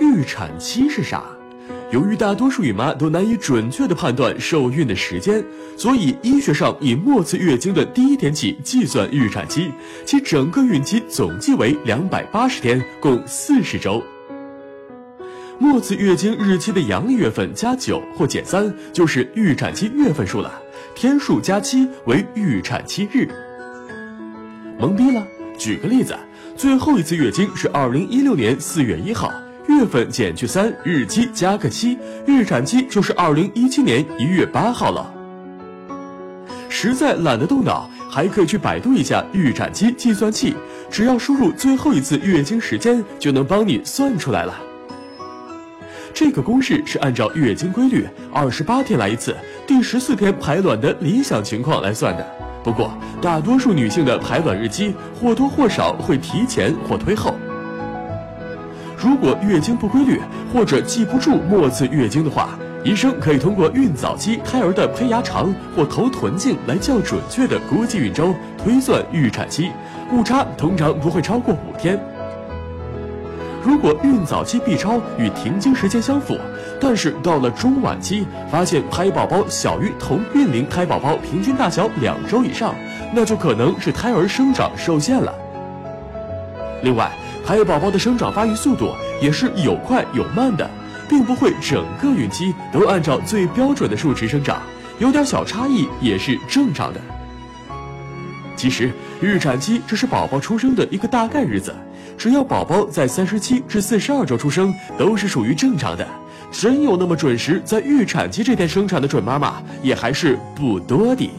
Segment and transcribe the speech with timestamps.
[0.00, 1.24] 预产期是啥。
[1.92, 5.44] 由于大多数孕妈都难以准确地判断受孕的时间，
[5.76, 9.70] 所以医学上以末次月经的第一天起计算预产期，
[10.04, 14.02] 其整个孕期总计为两百八十天，共四十周。
[15.58, 20.60] 末次月经日期的阳历月份加九或减三，就是预产期月份数了。
[20.94, 23.28] 天数加七为预产期日。
[24.78, 25.24] 懵逼了？
[25.56, 26.14] 举个例子，
[26.56, 29.32] 最后一次月经是二零一六年四月一号。
[29.68, 35.12] 月份减去三，日期加个七，预产期就是二零一七年一月八号了。
[36.68, 40.54] 实在懒得动脑，还可以去百度一下预产期计算器，
[40.90, 44.54] 只要输入最后一次月经时间，就能帮你算出来了。
[46.14, 52.26] 这个公式是按照月经规律二十八天来一次，第十四天排卵的理想情况来算的。
[52.62, 57.34] 不过，大多数女性的排卵日期或多或少会提前或推后。
[58.96, 60.20] 如果月经不规律
[60.52, 69.70] 或者记不住末次月经的话，医生可以通过孕早期胎儿的胚芽长或头臀径来较准确的估计孕周，推算预产期，
[70.12, 71.98] 误差通常不会超过五天。
[73.62, 76.38] 如果孕早期 B 超与停经时间相符，
[76.80, 82.74] 但是到了中晚期发现胎宝宝小于同孕龄胎宝宝平均大小两周以上，
[83.12, 85.34] 那就可能是胎儿生长受限了。
[86.82, 87.10] 另外，
[87.46, 88.92] 还有宝宝的生长发育速度
[89.22, 90.68] 也是有快有慢的，
[91.08, 94.60] 并不会整个孕期都按照最标准的数值生长，
[94.98, 97.00] 有点小差异也是正常的。
[98.56, 101.72] 其实预产期只是宝宝出生的一个大概日子，
[102.18, 106.04] 只要宝宝在三十七至四十二周出生，都是属于正常的。
[106.50, 111.30] 真有那么准时在预产期这天生产的准妈妈，也还是不多的。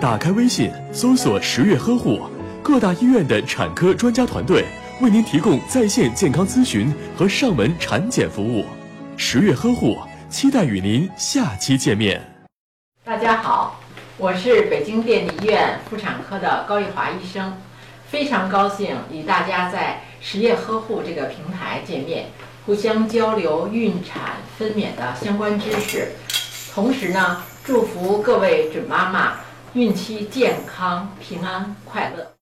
[0.00, 2.20] 打开微信，搜索“十月呵护”。
[2.66, 4.64] 各大医院的产科专家团队
[5.00, 8.64] 为您提供在线健康咨询和上门产检服务。
[9.16, 9.96] 十月呵护，
[10.28, 12.20] 期待与您下期见面。
[13.04, 13.80] 大家好，
[14.18, 17.56] 我是北京电力医院妇产科的高玉华医生，
[18.08, 22.26] 非常高兴与大家在十月呵护这个平台见面，
[22.66, 26.08] 互相交流孕产分娩的相关知识。
[26.74, 29.34] 同时呢，祝福各位准妈妈
[29.74, 32.35] 孕期健康、平安、快乐。